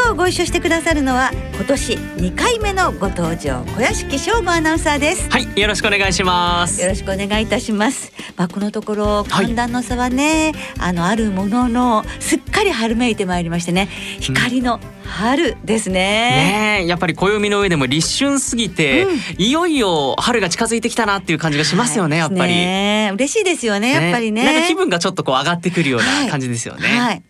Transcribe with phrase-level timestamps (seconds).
[0.00, 5.28] 今日ご一緒してくださるのは今年2回目のご登場小屋敷翔吾アナウンサーです。
[5.28, 6.80] はいよろしくお願いします。
[6.80, 8.12] よろしくお願いいたします。
[8.36, 13.88] まあこのところ寒暖の差はね、はい、あのあるもののすっかり春めいてまいりましてね
[14.20, 16.78] 光の春ですね。
[16.78, 24.44] うん、ねやっぱり暦の上でも立春すぎて、うん、いよいよ春が近づいてきたなっていう感じがしますよね、はい、やっぱり、ね、嬉しいですよねやっぱりね。
[24.44, 27.22] なんか気分がちょっとこう上がってくるような感じですよね、はい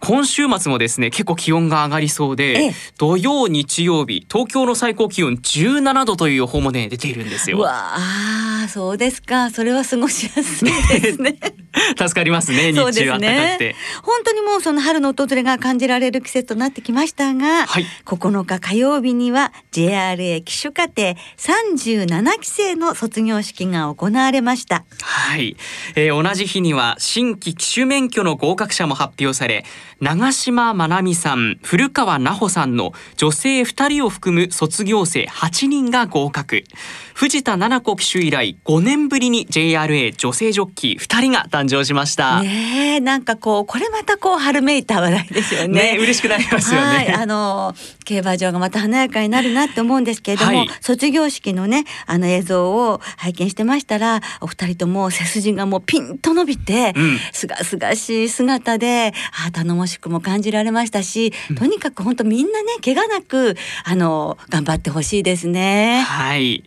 [0.00, 7.58] 今週末もですね結構気温が上がりそうで土曜日曜日東京の最高気温17度という予報もね出ているんですよ。
[7.58, 9.50] わあそうですか。
[9.50, 11.38] それは過ごしやすいですね。
[11.96, 24.84] 助かりますね日中暖かくて、ね、本当にもうその春の訪れが感じられる季節となってきましたが、はい、9日火曜日には JRA 機種課程37期生の卒業式が行われました。
[25.02, 25.56] はい、
[25.94, 29.64] えー、同じ日には新規機種免許の合格者も発表され
[30.00, 36.64] 長島まなみさん古川奈穂さんの女性2人を含む卒業生8人が合格。
[37.12, 42.42] 藤田七子騎手以来5年ぶりに JRA 女性ジョッキー2人が誕生しました。
[42.42, 45.92] ねなんかこうこれまたこう春めいた話題ですよね。
[45.92, 47.14] ね嬉しくなりますよね。
[47.14, 47.74] あの
[48.06, 56.94] 競馬場がまた華やかになるなって思うんですけれども、はい、卒業式のねあの映像を拝見してましたらお二人とも背筋がもうピンと伸びて、
[57.32, 59.12] すがすがしい姿で
[59.46, 66.02] あ頼もしくも感じられましたし、とにかく本当みんなね怪我なくあの頑張ってほしいですね。
[66.06, 66.64] はい。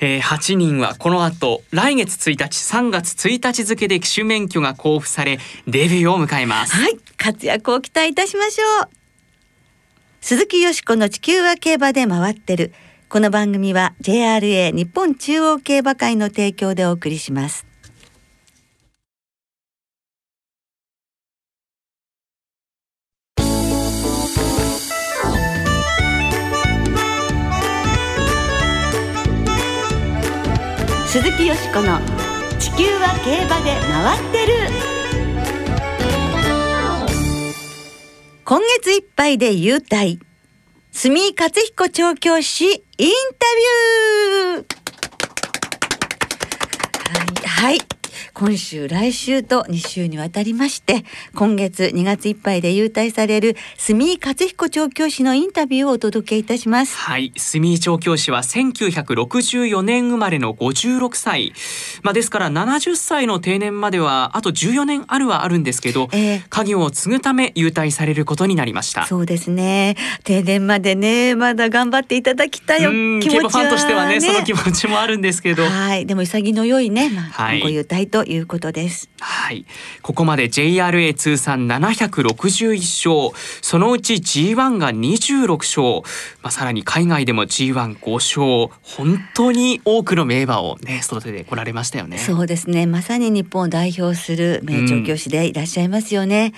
[0.00, 6.74] えー、8人はこの後来月1日3月1日付で騎手免許が交付されデビューを迎えます。
[6.74, 6.96] はい。
[7.16, 8.88] 活躍を期待いたしましょう。
[10.20, 12.72] 鈴木よしこの地球は競馬で回ってる。
[13.08, 17.64] この番組は JRA 日本中央競馬会の提供でお送りします
[31.16, 31.98] 鈴木よしこの
[32.60, 34.52] 「地球は競馬で回ってる」
[38.44, 40.20] 今月いっぱいで優待
[40.92, 44.66] 住井勝彦調教師インタビュー。
[47.48, 47.80] はい、はい。
[48.38, 56.98] 今週来週と2週にわたりまして今月2月いっぱいで優待される住井勝彦調教師のインタビューをお届けいたします。
[56.98, 57.32] はい。
[57.34, 61.54] 住井調教師は1964年生まれの56歳。
[62.02, 69.06] まあですから70歳の定年まではあと14年あるはあるんですけど、えー、家業を継ぐため優待されることになりました。
[69.06, 69.96] そうですね。
[70.24, 75.64] 定年までねまだ頑張っていただきたい気持ちは、ね、ファンとしてはねその気持ちもあるんですけど。
[75.64, 76.04] はい。
[76.04, 79.08] でも潔の良いね、まあ、はい、ご優待ということです。
[79.20, 79.64] はい、
[80.02, 86.02] ここまで JRA 通算761勝、そのうち G1 が26勝、
[86.42, 92.18] まあさらに海外でも G15 勝、本当に多くの名馬をね育ててこられましたよね。
[92.18, 96.46] そうですね、まさに日本を代表する名調教師でいらっしゃいますよね。
[96.46, 96.52] うん、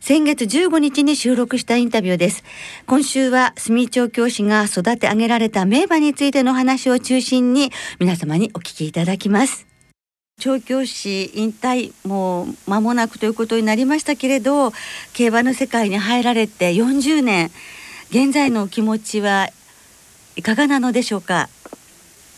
[0.00, 2.44] 先月15日に収録したインタビューです。
[2.86, 9.69] 今週は住調教師が育て上げられた名馬についての話を中心に皆様にお聞きいただきます。
[10.40, 14.72] 調教師引退もう間もなくということになりましたけれど
[15.12, 17.50] 競馬の世界に入られて40年
[18.10, 19.48] 現在のお気持ちは
[20.36, 21.48] いかがなのでしょうか？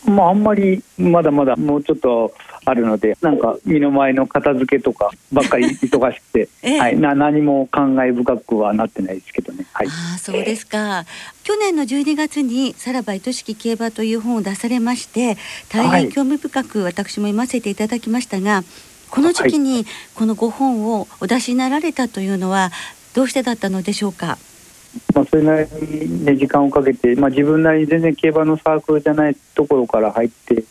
[0.04, 9.66] まああんまりまだまだもうちょっとあるのでなんか身の前の片付けとかばっかり忙しくて、 ええ、はい、な何も感慨深くはなってないですけどね。
[9.72, 11.04] はい、あそうですか。
[11.42, 15.36] 去年の12月に「さらば愛しき競馬」という本を出されまして
[15.68, 18.64] 大変興味深く私も読ませていただきましたが、はい、
[19.10, 19.84] この時期に
[20.14, 22.70] このご本をお出しになられたというのは
[23.14, 24.38] どうしてだったのでしょうか？
[25.14, 30.64] まあ、それなりに、ね、時間をかけて、まあ、自分なりに全然競馬のサークルじゃないところから入って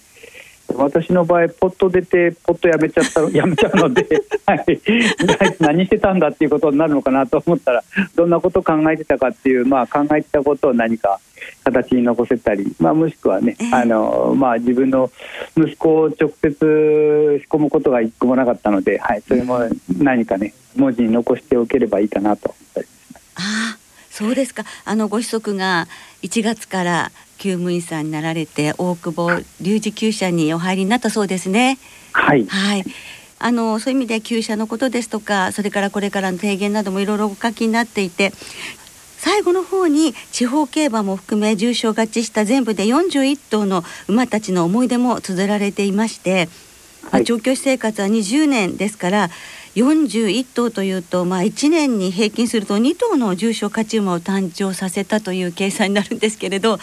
[0.76, 4.08] 私の場合ポッと出てポッとやめちゃった やめちゃうので、
[4.46, 4.66] はい、
[5.60, 7.84] 何してたんだっていうことになるのかなと思ったら
[8.16, 11.20] どんなことを考えてたかっていう、まあ、考えてたことを何か
[11.64, 15.10] 形に残せたり、まあ、もしくはね、あのまあ、自分の
[15.58, 19.60] 息子を直接仕込むことが一個もなかったので、はい、それも
[19.98, 22.88] 何かね文字に残しておければいいかなと思ったり
[24.22, 24.66] そうですか。
[24.86, 25.88] あのご子息が
[26.22, 31.80] 1月から厩務員さんになられて大久保隆二厩舎にお入りになったそうですね。
[32.14, 32.86] はい、はい。
[33.40, 38.32] あのそういう意味で厩舎のことですとかそれからこれからの提言などもいろいろお書きになっていて
[39.18, 46.50] 最後の方に地方競馬も含め重賞勝ちした全部で41頭の馬たちの思い出も綴られていまして、
[47.04, 47.26] まあはい。
[47.26, 49.30] 調教師生活は20年ですから
[49.76, 56.78] 41頭というと、まあ、1年に平均すると2頭の重賞勝ち馬を誕生させたという計算になるんですけれど、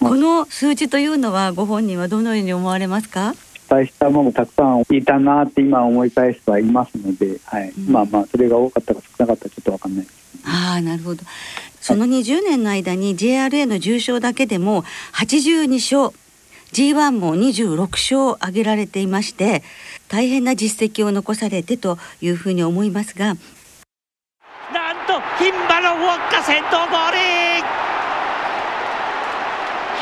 [0.00, 3.34] この数字というのはご本人はどのように思われますか？
[3.68, 7.70] 期待したものもたくさんいたなって今思い返すはいますので、はい。
[7.70, 7.92] うん。
[7.92, 11.22] まあまあそれが多かったか少なかったかちょっとわかんないですああなるほど。
[11.80, 14.82] その20年の間に JRA の重賞だけでも
[15.14, 16.16] 82勝
[16.72, 19.62] G1 も26勝挙げられていまして
[20.12, 23.24] 大変な実績を残されてというふうに思いますが。
[23.24, 23.36] なん
[25.06, 27.18] と牝馬のウォッカ先頭ゴール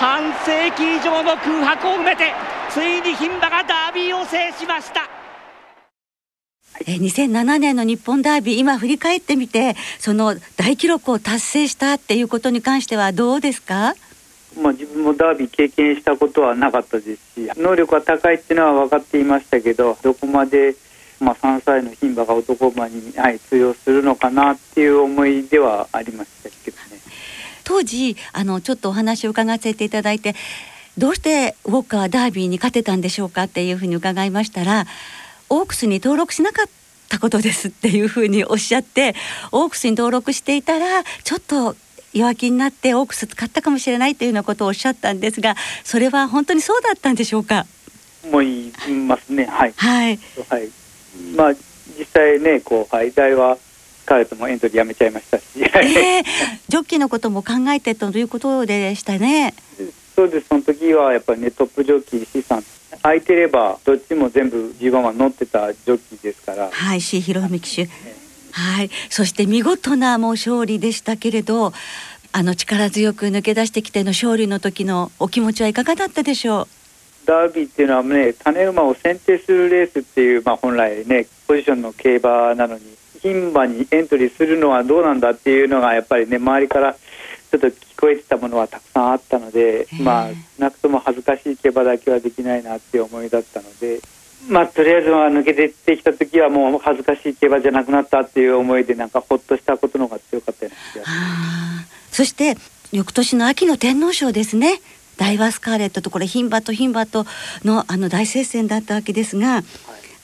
[0.01, 2.33] 半世紀以上の空白を埋めて
[2.71, 5.09] ついに牝馬がダービーを制しました。
[6.87, 13.95] えー2007年の日本ダービー今振り返ってみてその大記録を達成したっていうことに関してはどうですか？
[14.57, 20.75] まあ、自分もダービー経験したことはなかったですし能力が高いっていうのは分かっていましたけどどこまで、
[21.21, 27.01] まあ、3歳の牝馬が男馬に、はい、通用するのかなっていう思いではありましたけどね。
[27.65, 30.35] 当時あのちょっとお話を伺わせていただいて
[30.99, 34.87] どうしてウォッカーはダービーに勝てたんでしょうかっていうふうに伺いましたら
[35.49, 36.67] オークスに登録しなかっ
[37.09, 39.15] たことですっていうふうにおっしゃって
[39.53, 41.77] オークスに登録していたらちょっと
[42.13, 45.55] 弱気になってオークス使ったかもしれないというようなことをおっしゃったんですが
[45.85, 47.67] それは本当にそうだったんでしょうか？
[48.25, 48.73] 思い
[49.07, 49.47] ますね。
[49.47, 50.19] はい、はい。
[50.49, 50.69] はい、
[51.37, 51.55] まあ
[51.99, 53.57] 実際ねこうはい大は
[54.07, 55.45] 彼ともエントリーやめちゃいましたし。
[55.57, 55.63] え。
[55.65, 56.25] ー、
[56.69, 59.55] ジョッキーのことも考えてということでしたね。
[60.17, 60.49] そうです。
[60.49, 62.65] その時はやっぱりねトップジョッキー C さん。
[63.03, 66.69] 空いてればどっちも全部 G1 は乗ってたジョッキーですから。
[66.71, 67.89] はい、C 博文騎手。
[68.53, 71.73] はい、そして見事なもう勝利でしたけれど、
[72.33, 76.69] あの力強く抜け出してきての勝利の時のお気持ちはいかがだったでしょ
[77.27, 82.83] ダービーっていうのはね種馬を選定するレースっていう、まあ、本来ねポジションの競馬なのに
[83.23, 94.01] 牝馬にエントリーするのはどうなんだっていうのがやっぱりね周りからちょっと聞こえてたものはたくさんあったのでまあ少なくとも恥ずかしい競馬だけはできないなっていう思いだったので。
[94.49, 101.15] まあ、とりあえずは抜け出てきた時はもう恥ずかしい競馬じゃなくなったっていう思いでなんかほっとしたことの方が強かったような気がう。
[101.17, 102.57] あーそして
[102.91, 104.81] 翌年の秋の天皇賞ですね。
[105.17, 107.27] ダイワスカーレットとこれ牝馬と牝馬と
[107.65, 109.63] のあの大接戦だったわけですが、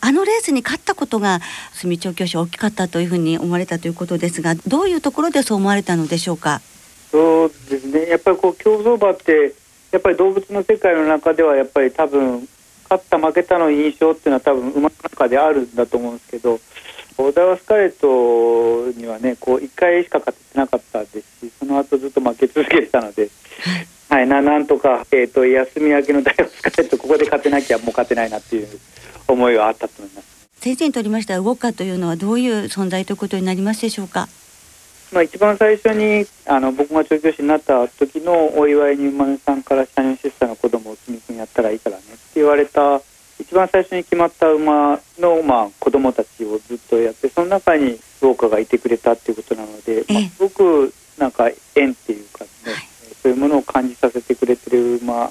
[0.01, 1.41] あのレースに勝ったことが
[1.75, 6.61] 住町教師大きかったというふうに思われたということですが、どういうところでそう思われたのでしょうか？
[7.13, 9.55] そうですねやっぱりこう競走馬って
[9.93, 12.49] やっぱり動物の世界の中ではやっぱり多分
[12.89, 16.61] 勝った負けたの印象っていうのは多分馬の中であるんだと思うんですけど
[17.19, 23.31] オダワスカレットにはねこう1回しか勝ててなかったですしその後ずっと負け続けてたので、
[24.09, 28.69] はい、ななんとか、えー、と休み明けのダイワスカレットここで勝てなきゃもう勝てないなっていう
[29.29, 30.37] 思いはあったと思います。
[30.57, 34.29] 先生にとりましてはウォッカーというのはどういう存在ということになりますでしょうか？
[35.13, 43.01] まあ、一番最初にあの僕が調教師になった時のお祝いに馬主さんから社員出産の子供を君君やったらいいからねって言われた
[43.39, 52.89] 一番最初に決まった馬の、まあ、子供たちをずっとやってその中にウォーカーがいてくれたっていうことなので、まあええ、すごくなんか縁っていうかね、はい。
[53.23, 55.31] そういうものを感じさせてくれてる馬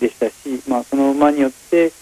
[0.00, 1.92] でしたし、まあ、その馬によって、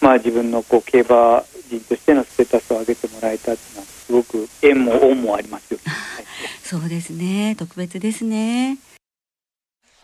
[0.00, 5.92] まあ、自分のこう競馬人としてのステータスを上げてもらえたっていうのはすごく縁も恩もありますよね。
[5.92, 6.24] はい
[6.64, 7.56] そうですね。
[7.58, 8.78] 特別ですね。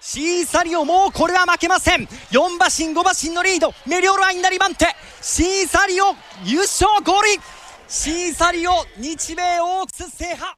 [0.00, 4.84] シーサリオもうこれは負けません4馬身5馬身のリードメリオラインなり番手
[5.22, 6.04] シーサリオ
[6.44, 7.28] 優勝ゴール
[7.88, 10.56] シーサリオ日米オークス制覇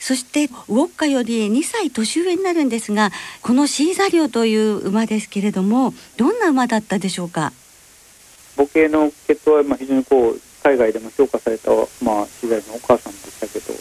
[0.00, 3.10] そしてウォッカより2歳年上になるんですが、
[3.42, 7.52] このシーザリオという馬ですけれども、どんな馬だったでしょうか？
[8.56, 11.70] 母系の血統はまあ非常にこう海外でも評価された、
[12.02, 13.72] まあ、資材のお母さんでしたけど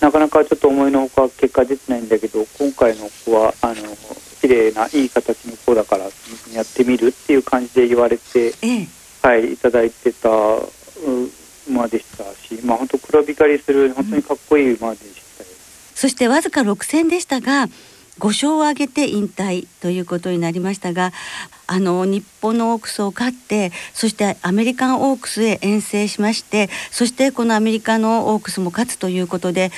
[0.00, 3.74] なかなかちょっと思いのほか結果出てないんだけど今回の子はあの
[4.40, 6.04] 綺麗ないい形の子だから
[6.54, 8.88] やってみるっていう感じで言われて、ええ、
[9.22, 10.62] はい、いただいてたう
[11.68, 15.50] 馬でしたし、まあ、本当黒光りする本当にかっこいい馬でしたよ。
[15.94, 17.66] そしてわずか6戦でしたが、
[18.18, 21.12] 5勝を挙げて引退ということになりましたが、
[21.66, 29.70] あの日本のオークスを勝って、そしてアメリカンオークスへ遠征しまして、そしてこのアメリカのオークスも勝つということで。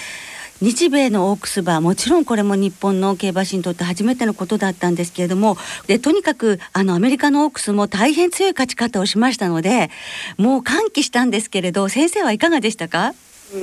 [0.63, 5.57] 日米のオークス馬もちろんこれも日本の競馬史にとって初めてのことだったんですけれども
[5.89, 9.91] でとにかくあのアメリカのオークスも大変強い勝ち方をしましたので
[10.39, 13.15] もう歓喜したんですけれど先生はいかがでしたか？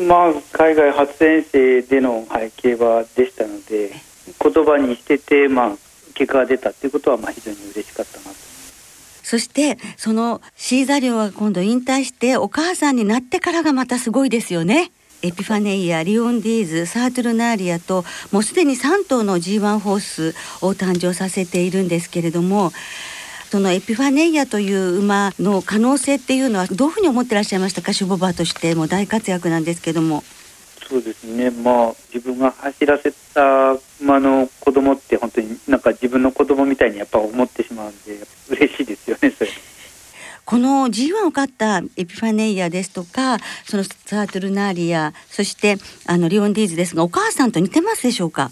[0.08, 3.94] まあ、海外初遠征での、はい、競馬でしたので
[4.44, 5.78] 言葉にしてて、まあ、
[6.14, 8.32] 結果が出たっていうことは、まあ、非常に嬉しかったなと。
[9.24, 14.92] そしてそのシーザリオが今度引退してお母さんになってからがまたすごいですよね。
[15.22, 22.72] エピファネイアリオンディーズサートルナーリアともうすでに3頭の G1 ホースを誕生させているんですけれども
[23.52, 27.94] そのエピファネイアという馬の可能性っていうのはどういうふうに思ってらっしゃいましたか？
[27.94, 30.24] シュボバーとしても大活躍なんですけども。
[30.92, 38.20] そうですね、まあ、自分が走らせた馬の子供って本当になんか自分の子供みたいにやっぱ思ってしまうんで
[38.50, 39.50] 嬉しいですよねそれ。
[40.44, 48.52] この G1 を勝ったエピファネイアですとかそのサートルナーリアそしてあのリオンディーズですがお母さんと似てますでしょうか？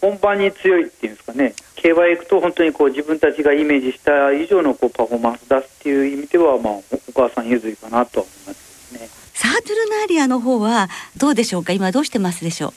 [0.00, 6.82] 本番に強いっていうんですかね競馬へ行くと本当にこう自分たちがイメージした以上のこうパフォーマンス出すっていう意味では、まあ、お
[7.14, 9.19] 母さん譲りかなと思いますね。
[9.40, 11.72] サートルナーリアの方はどうでしょうか？
[11.72, 12.72] 今どうしてますでしょう？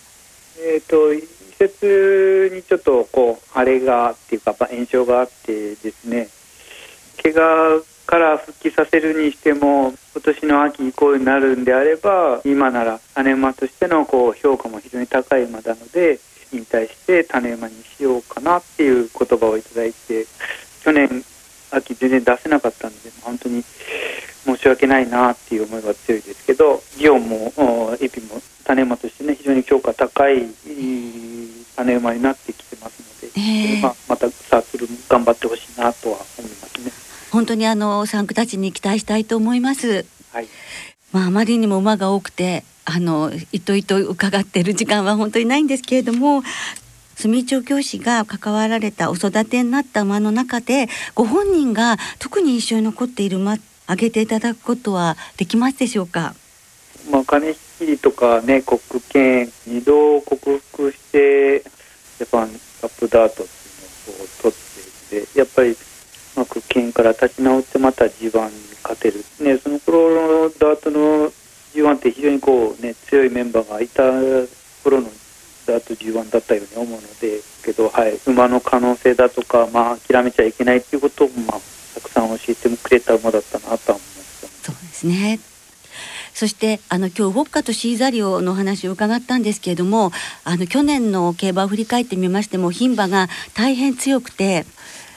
[0.66, 1.22] えっ、と移
[1.60, 6.30] 設にちょっとこう腫れがっていうか炎症があってですね
[7.22, 16.22] 怪我から復帰させるにしても今年の秋以降になるんであれば今なら種馬としてのこう評価も非常に高い馬なので
[16.54, 20.26] 引退して種馬にしようかなっていう言葉をいただいて
[20.82, 21.26] 去年
[21.76, 23.64] 秋全然出せなかったんで本当に
[24.46, 27.52] 申し訳ないなっていう思いが強いですけどギオンも
[28.00, 30.46] エピも種馬としてね非常に評価高い
[31.76, 36.92] 種馬になってきてますので、えー、まあ、またサークル頑張ってほしいなとは思いますね。
[37.32, 40.06] 本当にあの産区たちに期待したいと思います。
[40.32, 40.48] はい。
[41.12, 46.44] まああまりにも馬が多くてあのいといと伺っている時間は本当にないんですけれども
[47.16, 56.36] 住町教師が関わられたお育てになった馬の中でご本人が特に印象に残っている馬挙げていただくことはできますでしょうか？
[57.12, 58.80] まあ、金引きとかね国
[59.10, 61.60] 権二度克服して
[62.18, 64.58] ジャパンカップダートっていうのを取っ
[65.12, 65.76] ていてやっぱり、
[66.50, 71.32] 国権から立ち直ってまた G1 に勝てる、ね、その頃のダートの
[71.74, 74.04] G1 って非常にこう、ね、強いメンバーがいた
[75.94, 81.60] ダート G1 だったように思うのでけど、はい、馬の可能性だとか、まあ、諦めちゃいけないっていうことを、まあ、
[81.96, 85.40] たくさん教えてくれた馬だったなとは思いました、そうですね。
[86.34, 90.12] そしてあの今日ウォッカとシーザリオの話を伺ったんですけれども
[90.44, 94.66] あの去年の競馬を振り返ってみましても牝馬が大変強くて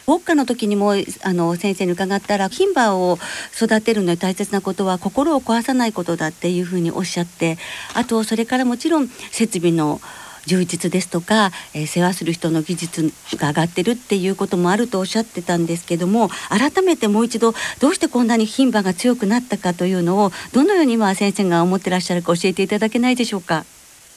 [0.07, 3.19] ウォッカの時にもあの先生に伺ったら牝馬を
[3.55, 7.57] 育てるのに大切なことは心を壊さないことだっていうふうにおっしゃって
[7.95, 10.03] あとそれからもちろん設備の
[10.47, 23.65] 充実ですとか、えー、世話する人の技術が上がってるっていうこともあるとおっしゃってたんですけども改めてもう一度どうしてこんなに牝馬が強くなったかというのをどのように今先生が思ってらっしゃるか教えていただけないでしょうか？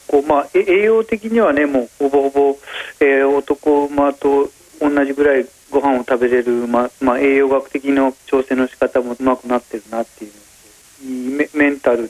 [0.07, 2.57] こうまあ、栄養的にはねもうほぼほぼ、
[2.99, 4.49] えー、男馬と
[4.81, 12.09] 同じぐらいご飯を食べれる、ままあ、栄養学的な調整の仕方もうまくなってるなっていうメメンタル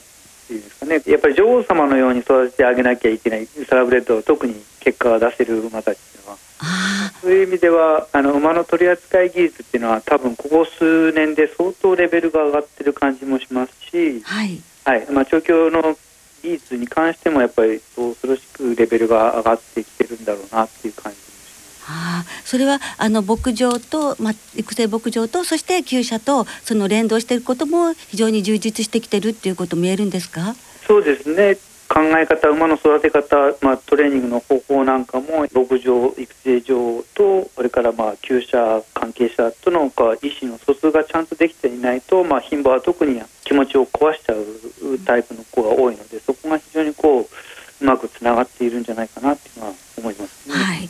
[0.50, 1.02] っていうんですかね。
[1.06, 3.46] やっぱり女王様のように育ててあげなきゃいけない。
[3.46, 6.38] サラブレッドを特に結果が出せる馬たちっていうのは。
[7.22, 14.60] そういう意味ではあの馬の取り扱い技術っていうのは多分ここ数年で相当レベルが上がってる感じもしますし、はい。
[14.84, 15.06] はい。
[15.10, 15.96] まあ、調教の
[16.42, 21.29] 技術に関してもやっぱり恐ろしくレベルが上がってきてるんだろうなっていう感じ
[21.90, 30.54] あそれはあの牧場と、まあ、育成牧場とそして厩舎とその連動していることも非常に充実してきてるっていうこと見えるんですか？
[30.86, 31.58] そうですね。
[31.92, 47.26] 考え方馬の育て方、まあ、トレーニングの方法なんかも牧場育成場とそれからまあ厩舎関係者とのか意思の疎通がちゃんとできていないと、まあ、牝馬は特に気持ちを壊しちゃうタイプの子が多いのでそこが非常にこう
[47.80, 50.88] うまくつながっているんじゃないかなっていうのは思います、ね、はい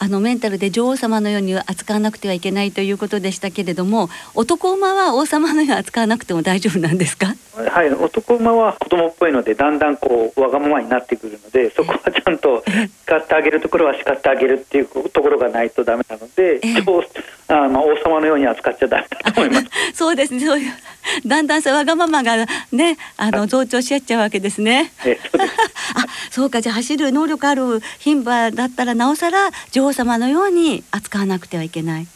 [0.00, 7.34] あのメンタルで女王様のように扱わなくてはいけないということでしたけれども男馬は王様のように扱わなくても大丈夫なんですか？
[7.70, 12.64] はい男馬は子供っぽいのでだんだんこうわがままになってくるのでそこはちゃんと
[13.04, 16.60] 叱ってあげるところは叱ってあげるっていうところがないとダメなので、
[17.48, 20.72] あまあ王様のように扱っちゃダメだと思います そうですねそういう
[21.26, 24.92] だんだんわがままがねあの増長し合っちゃうわけですね。
[25.04, 25.54] えそうです
[25.94, 32.06] あそうかじゃあ走る能力ある牝馬だったらなおさら女王様のように扱わなくてはいけない。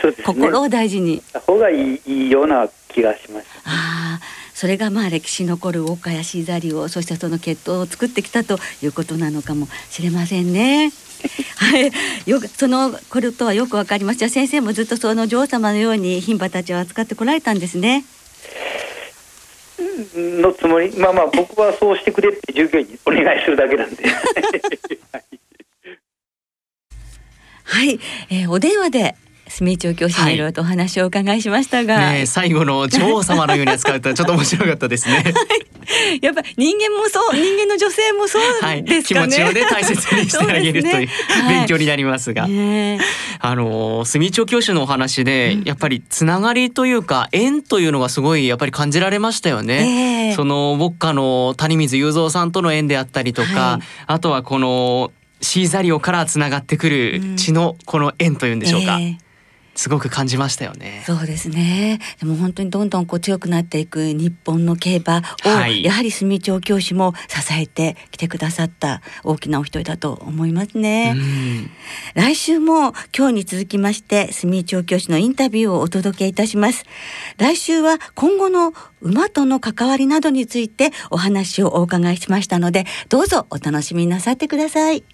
[0.00, 1.22] そうですね、心を大事に。
[1.46, 3.46] 方がいいいいような気がします。
[3.64, 4.18] あ
[4.60, 10.92] それがまあ歴史に残る岡やシーザリオそしてその血統を作ってきたということなのかもしれませんね。
[11.56, 11.90] はい、
[12.26, 14.18] よくそのことはよくわかります。
[14.18, 18.04] じゃあ先生もずっとその女王様のように牝馬たちを扱ってこられたんですね。
[20.14, 24.04] のつもりまあまあ僕はそうしてくれって従業員にお願いするだけなんで
[27.64, 27.98] はい、
[28.28, 29.14] えーお電話で
[29.50, 30.50] 住井調教師にいろい。
[30.50, 35.24] ろとお話をお伺いしましたが、ねえ最後の 女王様のように扱うとちょっと面白かったですね。
[36.22, 39.28] やっぱ人間もそう 人間の女性もそうはい、ですかね。
[39.28, 41.08] 気持ちをね大切にしてあげるというね。
[41.28, 41.54] はい。
[41.56, 42.48] 勉強になりますが。
[43.42, 45.64] あの住長教師のお話で、うん。
[45.64, 50.28] やっぱりつながりというか縁というのがすごいやっぱり感じられましたよね。
[50.28, 50.34] ええ。
[50.34, 53.86] その牧歌の谷水雄三さんとの縁であったりとか、はい。
[54.06, 59.29] あとはこのシーザリオからつながってくる血のこの縁というんでしょうか、ええ
[59.80, 61.02] すごく感じましたよね。
[61.06, 62.00] そうですね。
[62.20, 71.14] でも本当にどんどんこう強くなっていく日本の競馬を、はいやはり住調教師も支えてきてくださった大きなお一人だと思いますね。
[71.16, 71.70] うん
[72.14, 76.84] 来週も今日に続きまして住調教師のインタビューをお届けいたします
[77.38, 85.04] 来週は今後の馬との関わりなどについてお話をお伺いしましたのでどうぞお楽しみになさってください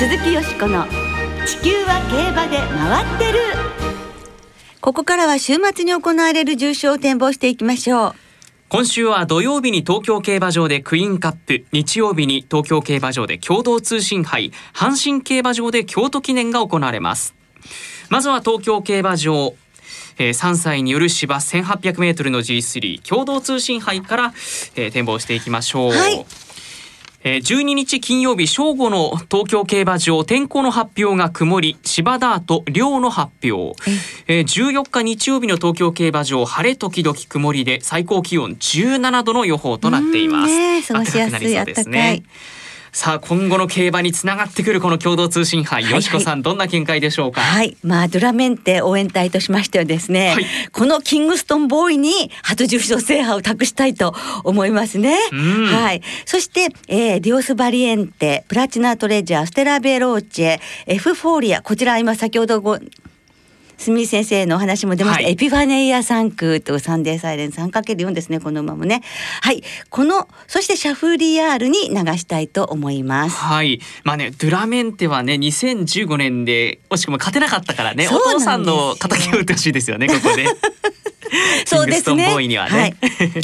[0.00, 0.86] 鈴木よしこの
[1.44, 3.38] 地球は競馬で回ってる。
[4.80, 8.14] ここからは週末に行われる重賞を展望していきましょう。
[8.70, 17.34] 今週は土曜日に東京競馬場でクイーンカップ日曜日に東京競馬場で共同通信杯阪神競馬場で京都記念が行われます。
[18.08, 19.52] まずは東京競馬場。
[20.18, 24.34] えー3歳による芝 1800m の G3 共同通信杯から、
[24.76, 26.24] えー展望していきましょう、はい
[27.22, 33.74] えー12日金曜日正午の東京競馬場天候の発表が曇り芝ダート量の発表、
[34.26, 42.22] えー14日日曜日の東京競馬場晴れ時々曇りで最高気温17度の予報となっています、うんね過ごしやすい暖かい
[42.92, 45.94] さあ今後の競馬につながってくるこの共同通信杯、はいはい。
[45.94, 50.44] よしこさんどんな見解でしょうか、はい、まあドラメンテ応援隊としましてはですね、はい。
[50.72, 55.16] このキングストンボーイに初重賞制覇を託したいと思いますね。
[55.32, 55.66] うん。
[55.66, 62.78] はい、そして、えーディオスバリエンテ、プラチナトレジャー、ステラベローチェ、エフフォーリア、こちら今先ほどご
[63.80, 65.32] 住井先生のお話も出ました、はい。
[65.32, 69.02] エピファネイア産駒とサンデーサイレンス 3×4 ですねこの馬もね。
[69.40, 69.62] はい。
[69.88, 73.36] このそしてシャフリヤールに流したいと思います。
[73.36, 73.80] はい。
[74.04, 80.44] まあね、ドゥラメンテはね、2015年で惜しくも勝てなかったからね、お父さんの敵を打ってほしいですよね、ここで。
[81.66, 82.28] そうですね。
[82.30, 82.78] ボーイにはね。
[82.78, 82.94] はい、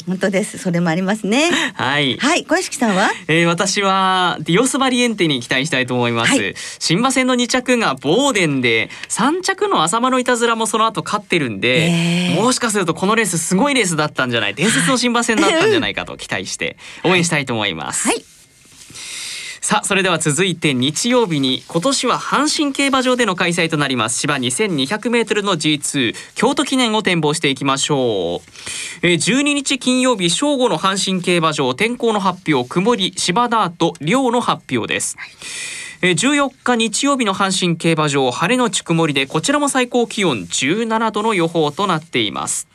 [0.07, 0.59] 本当です。
[0.59, 1.51] それもありますね。
[1.75, 2.17] はい。
[2.19, 2.45] はい。
[2.45, 3.11] 小屋敷さんは？
[3.29, 6.33] えー私はディオスバリエンテに期待したいと思います。
[6.33, 6.55] はい。
[6.79, 12.43] 新馬戦の2着がボーデンで、3着の浅間のいたずらもその後勝ってるんで、えー。
[12.43, 18.09] もしかするとこのレースすごいレースだったんじゃない、伝説の新馬戦だったんじゃないかと期待して応援したいと思います。
[18.09, 18.25] はい
[19.67, 24.17] さあそれでは続いて日曜日に今年は阪神競馬場での開催となります。
[24.17, 28.49] 芝 2200m の G2 京都記念を展望していきましょう、
[29.03, 35.17] えー12日金曜日正午の阪神競馬場天候の発表曇り芝ダート量の発表です、
[36.01, 42.69] えー14日日曜日の阪神競馬場晴れのち曇りでこちらも最高気温17度の予報となっています。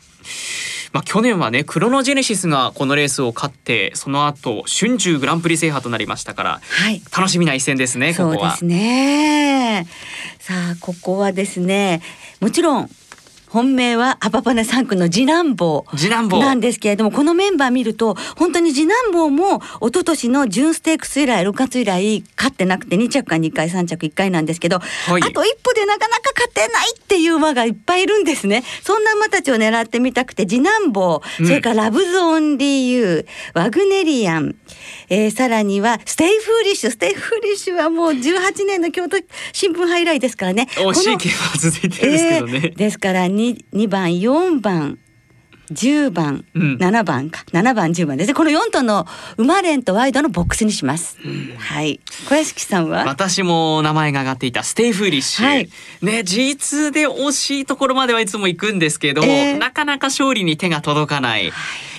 [0.92, 7.02] まあ、去年はねクロノジェネシスがこのレースを勝ってその後春秋グランプリ制覇となりましたからはい。
[7.16, 8.34] 楽しみな一戦ですねここは。
[8.36, 9.86] そうですね。
[10.38, 12.02] さあここはですね
[12.40, 12.90] もちろん
[13.52, 15.84] 本命はアパパネ産駒のジナンボー
[16.40, 24.80] なんですけれどもこのメンバー見ると本当にジナンボーも一昨年の準ステークス以来6月以来勝ってなくて2着か2回3着1回なんですけど、い。
[24.80, 28.46] あと一歩でなかなか勝てないっていう馬がいっぱいいるんです。
[28.46, 31.46] ねそんな馬たちを狙ってみたくてジナンボーうん。
[31.46, 34.54] それからラブズオンリーユーワグネリアン、
[35.10, 36.90] えーさらにはステイフーリッシュ。
[36.90, 39.18] ステイフーリッシュはもう18年の京都
[39.52, 40.68] 新聞杯以来ですからね。
[40.76, 44.98] 惜しいこの競馬は続いてるんですけどね、えーですから 2, 2番4番
[45.72, 46.76] 10番、うん。
[46.76, 47.44] 7番か。
[47.52, 48.28] 7番10番です。
[48.28, 51.18] ねこの4頭の馬連とワイドのボックスにします、
[51.58, 52.00] はい。
[52.28, 53.04] 小屋敷さんは？
[53.06, 55.70] 私も名前が挙がっていたステイフーリッシュ、はい。
[56.02, 61.52] ね G2 で惜しいところまではいつも行くんですけど、えーなかなか勝利に手が届かない、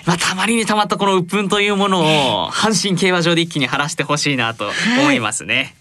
[0.06, 5.76] まあ、たまりにたまったこの鬱憤というものを阪神競馬場で一気に晴らしてほしいなと思いますね。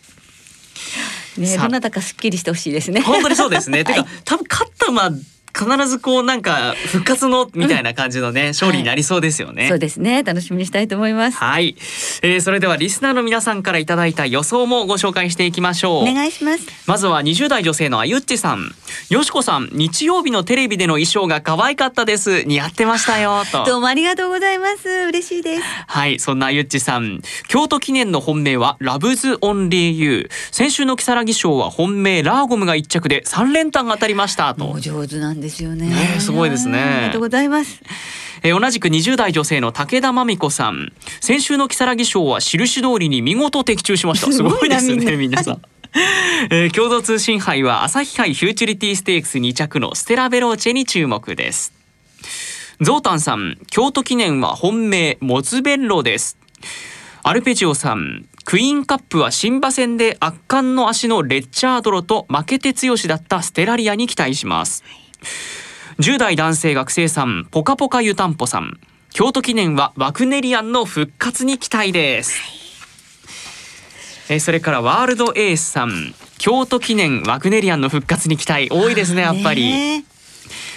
[1.37, 1.65] ねさあ。
[1.67, 3.01] どなたかすっきりしてほしいですね。
[3.01, 3.83] 本当にそうですね。
[3.85, 4.11] てかはい。
[4.25, 5.11] 多分勝った馬
[5.57, 9.69] 必ずこうなんか復活のみたいな感じのね、勝利になりそうですよね。
[9.69, 11.77] そうですね楽しみにしたいと思いますはい、
[12.23, 16.03] えー、それではリスナーの皆さんからいただいた予想もご紹介していきましょう。
[16.03, 18.73] お願いしますまずは20代女性のあゆっちさん。
[19.09, 22.45] よしこさん、日曜日のテレビでの衣装が可愛かったです。
[22.45, 23.43] 似合ってましたよ。
[23.51, 23.65] と。
[23.69, 27.21] どうもありがとうございます嬉しいですはい、そんなあゆっちさん。
[27.49, 30.35] 京都記念の本命はラブズオンリーユー。
[30.51, 34.55] 先週のきさらぎ賞は本命ラーゴムが一着で3連単が当たりました。
[34.55, 34.81] ともう。
[34.81, 37.83] 上手なんですよねねえすごいですねありがとうございます
[38.43, 40.93] えー同じく20代女性の武田真美子さん。
[41.21, 44.27] 先週のきさらぎ賞は印通りに見事的中しました。
[44.27, 45.63] すすごいですね、皆さん。
[46.51, 51.73] えー共同通信杯は朝日杯フューチュリティステークス2着のステラベローチェに注目です。
[52.81, 56.37] ゾウタンさん、京都記念は本命モズベッロです。
[57.23, 64.83] アルペジオさん、クイーンカップは新馬戦で圧巻の足のレッチャードロと負けて強しだったステラリアに期待します。
[65.99, 68.79] 10代男性学生さん、ポカポカ湯たんぽさん。
[69.13, 72.41] 京都記念はワグネリアンの復活に期待です。
[74.29, 76.15] えーそれからワールドエースさん。
[76.39, 79.71] 京都記念ワグネリアンの復活に期待多いですね、やっぱり。
[79.71, 80.05] ね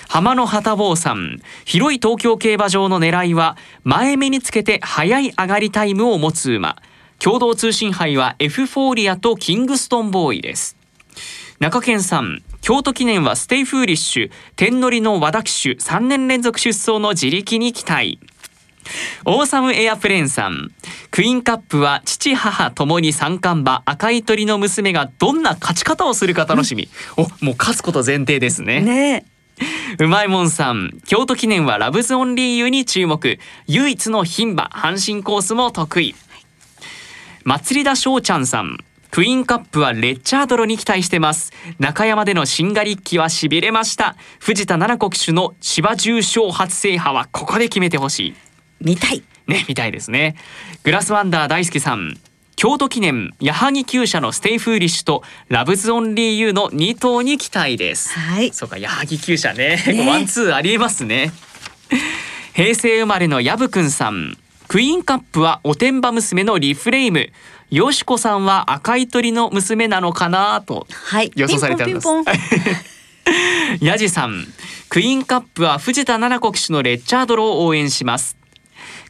[0.08, 6.78] 浜野旗坊さん広い東京競馬場の狙いは前目につけて速い上がりタイムを持つ馬
[7.20, 10.78] 共同通信杯はエフフォーリアとキングストンボーイです
[11.60, 18.20] 中堅さん京都記念はステイフーリッシュテン乗りの和田騎手3年連続出走の地力に期待。
[19.24, 20.72] オーサムエアプレーンさん。
[21.12, 28.82] クイーンカップは父母ともに三冠馬赤い鳥の娘がどんな勝ち方をするか楽しみ、おもう勝つこと前提ですね。
[28.82, 29.26] ね
[30.00, 33.38] うまいもんさん京都記念はラブズオンリーユに注目。
[33.68, 36.16] 唯一の牝馬阪神コースも得意。
[37.44, 38.80] 祭田翔ちゃんさん
[39.16, 48.36] クイーンカップはレッチャードロに期待してます中山でのシンガリッキは痺れました藤田七子騎手の芝重賞初制覇はここで決めてほしい
[48.82, 50.36] 見たいね、みたいですね。
[50.84, 52.18] グラスワンダー大輔さん。
[52.58, 58.18] 京都記念、矢作厩舎のステイフーリッシュとラブズオンリーユーの2頭に期待です。
[58.18, 59.82] はいそうか、矢作厩舎ね。
[59.88, 61.32] ねワンツーありえますね。
[62.54, 64.38] 平成生まれのヤブくんさん。
[64.68, 67.30] クイーンカップはおてんば娘のリフレーム。
[67.76, 70.62] よしこさんは赤い鳥の娘なのかな？
[70.62, 72.46] とはい予想されておりますピンポンピンポン
[73.86, 74.48] ヤジさん、
[74.88, 78.38] クイーンカップは藤田菜七子騎手のレッチャードロを応援します。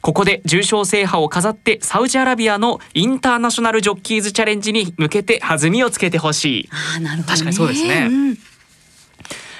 [0.00, 6.68] ここで重賞制覇を飾ってサウジアラビアのインターナショナルジョッキーズチャレンジに向けて弾みをつけてほしい。
[6.72, 8.36] あーなるほど、ね、確かにそうですねん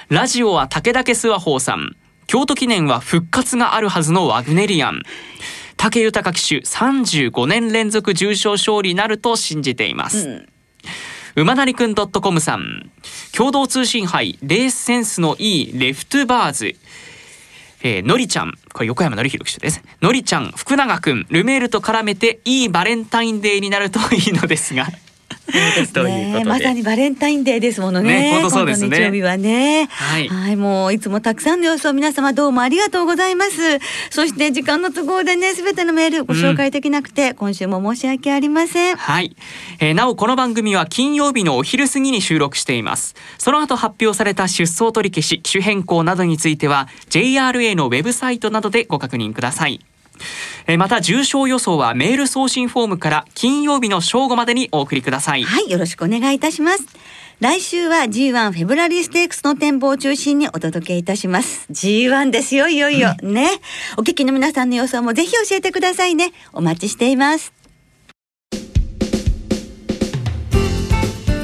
[0.09, 1.95] ラジオは武田家諏訪法さん。
[2.25, 5.03] 京都記念は復活があるはずのワグネリアン。
[5.77, 10.45] 武豊騎手35年連続重賞勝利なると信じています。
[11.35, 12.91] 馬なりくん .com さん。
[13.31, 16.75] 共同通信杯レースセンスのいいレフトバーズ。
[17.83, 18.53] えーのりちゃん。
[18.73, 19.83] これ横山のりひろ騎手です。
[20.01, 24.87] のりちゃん福永くんルメールと絡めていいバレンタインデーになるといいのですが
[25.93, 28.31] ということでまさにバレンタインデーですものねね。
[28.33, 29.87] 本当そうですね今度日曜日はね。
[29.91, 33.79] はいもういつもたくさんの様子を皆様どうもありがとうございます。
[34.09, 38.95] そして時間の都合でね、すべてのメールご紹介できなくて、今週も申し訳ありません。
[38.95, 39.35] はい、
[39.79, 49.96] えーなおこの番組は金曜日のお昼過ぎに収録していますその後発表された出走取り消し機種変更などについては JRA のウェブサイトなどでご確認くださいえー
[50.77, 56.85] また重症予想はメール送信フォームから金曜日の正午までにお送りくださいはい、よろしくお願いいたします。
[57.39, 61.67] 来週は G1 フェブラリーステークスの展望を中心にお届けいたします。
[61.71, 63.13] G1 ですよ、いよいよ。
[63.21, 63.61] ね。
[63.95, 66.31] お聞きの皆さんの予想もぜひ教えてくださいね。
[66.51, 67.53] お待ちしています。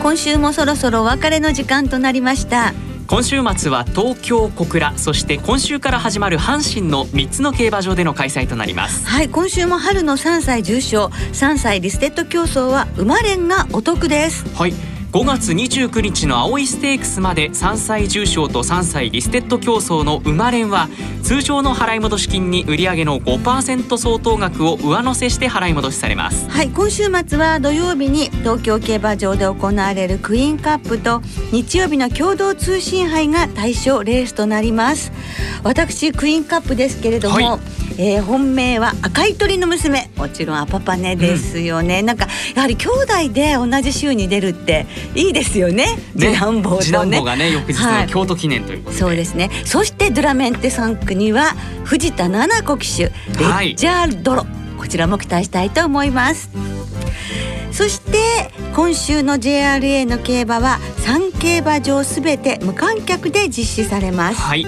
[0.01, 2.73] 今週もそろそろお別れの時間となりました。
[3.08, 14.46] 今週末は東京小倉そして今週から始まる阪神の3つの競馬場での開催となりますはい、今週も春の3歳重賞、3歳リステッド競争は馬連がお得です。
[14.56, 20.89] はい5月29日の葵ステークスまで3歳重賞と3歳リステッド競争の馬連は
[21.21, 26.49] 通常の払い戻し金に売上の5%相当額を上乗せして払い戻しされます。
[26.49, 31.21] はい、今週末は土曜日に東京競馬場で行われるクイーンカップと
[31.52, 35.12] 日曜日の共同通信杯が対象レースとなります。
[35.62, 40.10] 私クイーンカップですけれども、はいえー本命は赤い鳥の娘。
[40.17, 45.88] もちろんアパパネですよね、なんかやはり兄弟で同じ週に出るっていいですよね。
[46.17, 47.17] 次男坊次とね。
[47.17, 48.08] 男坊がね翌日はい。
[48.08, 49.49] の京都記念ということで、そうですね。
[49.65, 51.51] そしてドゥラメンテ3区には
[51.84, 53.03] 藤田七子騎手。
[53.03, 53.73] レはい。
[53.73, 54.45] ッジャードロ、
[54.77, 56.49] こちらも期待したいと思います。
[57.71, 58.17] そして
[58.75, 64.39] 今週の JRA の競馬は3競馬場すべて無観客で実施されます。
[64.41, 64.65] はい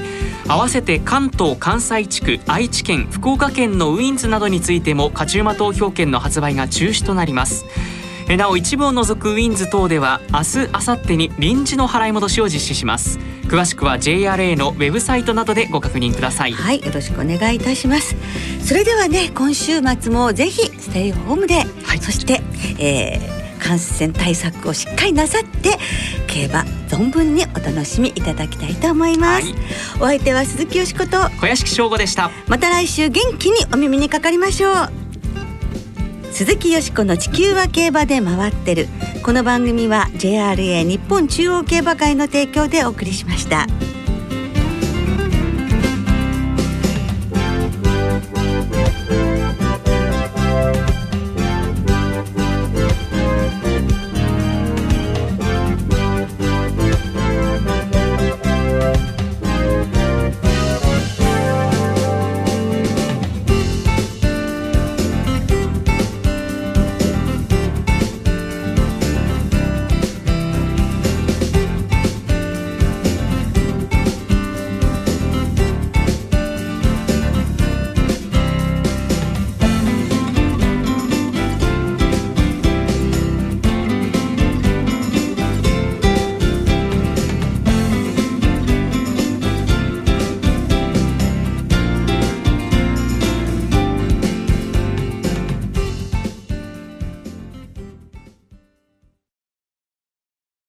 [0.48, 7.66] 合わせて関東関西地区愛知県福岡県のウィンズなどについても勝ち馬投票券の発売が中止となります。
[8.28, 13.20] えなお一部を除くウィンズ等では明日明後日に臨時の払い戻しを実施します。
[13.48, 16.54] 詳しくは JRA のウェブサイトなどでご確認ください。
[16.54, 18.16] はいよろしくお願いいたします。
[18.64, 22.00] それではね今週末もぜひステイホームで、はい。
[22.00, 22.42] そして、
[22.80, 25.80] えー感染対策をしっかりなさって
[26.28, 29.56] 競馬存分にお楽しみいただきたいと思います、はい。
[30.00, 31.30] お相手は鈴木よしこと。
[31.42, 32.32] 小屋敷翔吾でした。
[32.48, 34.90] また来週元気にお耳にかかりましょう。
[36.32, 38.88] 鈴木よしこの地球は競馬で回ってる。
[39.26, 43.66] この番組は JRA 日本中央競馬会の提供でお送りしました